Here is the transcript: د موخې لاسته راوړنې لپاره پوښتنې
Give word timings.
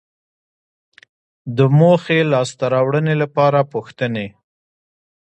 د 1.57 1.59
موخې 1.79 2.19
لاسته 2.31 2.65
راوړنې 2.73 3.15
لپاره 3.23 3.59
پوښتنې 3.73 4.27